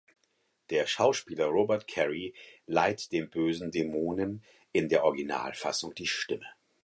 [0.71, 2.33] Der Schauspieler Robert Quarry
[2.65, 6.47] leiht dem bösen Dämonen in der Originalfassung die Stimme.